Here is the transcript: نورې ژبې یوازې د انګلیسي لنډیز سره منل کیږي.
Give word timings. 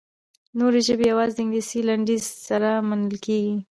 نورې 0.59 0.79
ژبې 0.87 1.05
یوازې 1.11 1.33
د 1.35 1.39
انګلیسي 1.43 1.79
لنډیز 1.87 2.23
سره 2.47 2.69
منل 2.87 3.15
کیږي. 3.25 3.55